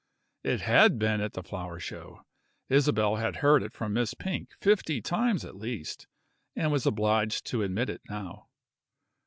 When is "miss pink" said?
3.93-4.55